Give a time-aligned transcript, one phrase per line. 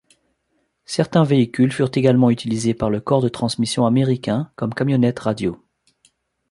[0.87, 5.63] Certains véhicules furent également utilisés par le corps de transmission américain comme camionnettes radio.